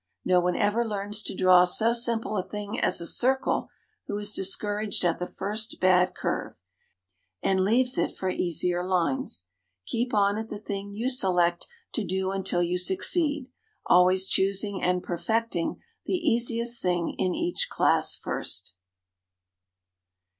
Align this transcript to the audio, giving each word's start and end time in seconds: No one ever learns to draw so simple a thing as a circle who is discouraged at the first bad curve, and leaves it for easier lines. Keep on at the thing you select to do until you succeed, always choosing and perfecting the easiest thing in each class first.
No 0.25 0.39
one 0.39 0.55
ever 0.55 0.83
learns 0.83 1.21
to 1.21 1.35
draw 1.35 1.63
so 1.63 1.93
simple 1.93 2.35
a 2.35 2.41
thing 2.41 2.79
as 2.79 2.99
a 2.99 3.05
circle 3.05 3.69
who 4.07 4.17
is 4.17 4.33
discouraged 4.33 5.05
at 5.05 5.19
the 5.19 5.27
first 5.27 5.79
bad 5.79 6.15
curve, 6.15 6.59
and 7.43 7.59
leaves 7.63 7.99
it 7.99 8.17
for 8.17 8.27
easier 8.31 8.83
lines. 8.83 9.45
Keep 9.85 10.11
on 10.15 10.39
at 10.39 10.49
the 10.49 10.57
thing 10.57 10.91
you 10.95 11.07
select 11.07 11.67
to 11.93 12.03
do 12.03 12.31
until 12.31 12.63
you 12.63 12.79
succeed, 12.79 13.51
always 13.85 14.25
choosing 14.27 14.81
and 14.81 15.03
perfecting 15.03 15.79
the 16.07 16.15
easiest 16.17 16.81
thing 16.81 17.13
in 17.19 17.35
each 17.35 17.69
class 17.69 18.17
first. 18.17 18.73